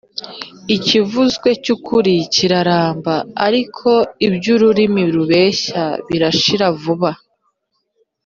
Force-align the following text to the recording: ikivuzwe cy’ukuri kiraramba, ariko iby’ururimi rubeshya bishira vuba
ikivuzwe 0.75 1.49
cy’ukuri 1.63 2.13
kiraramba, 2.33 3.15
ariko 3.45 3.89
iby’ururimi 4.27 5.03
rubeshya 5.15 5.83
bishira 6.07 6.67
vuba 6.81 7.11